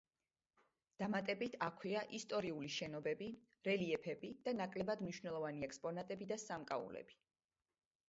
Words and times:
დამატებით 1.03 1.57
აქვეა 1.65 2.01
ისტორიული 2.21 2.73
შენობები, 2.77 3.29
რელიეფები 3.69 4.35
და 4.49 4.57
ნაკლებად 4.59 5.07
მნიშვნელოვანი 5.07 5.71
ექსპონატები 5.71 6.33
და 6.37 6.43
სამკაულები. 6.51 7.25